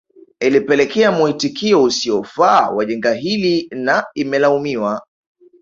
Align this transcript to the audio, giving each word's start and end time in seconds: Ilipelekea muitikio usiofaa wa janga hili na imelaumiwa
Ilipelekea 0.39 1.11
muitikio 1.11 1.83
usiofaa 1.83 2.69
wa 2.69 2.85
janga 2.85 3.13
hili 3.13 3.67
na 3.71 4.05
imelaumiwa 4.15 5.01